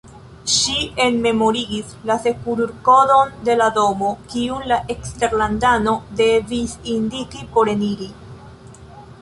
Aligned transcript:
Ŝi 0.51 0.77
enmemorigis 1.07 1.91
la 2.11 2.15
serurkodon 2.23 3.35
de 3.49 3.57
la 3.59 3.67
domo, 3.75 4.15
kiun 4.33 4.65
la 4.73 4.81
eksterlandano 4.97 5.95
devis 6.23 6.77
indiki 6.99 7.47
por 7.53 7.73
eniri. 7.77 8.11